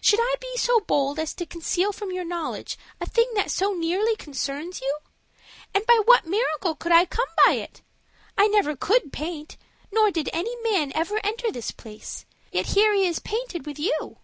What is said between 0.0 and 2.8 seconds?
Should I be so bold as to conceal from your knowledge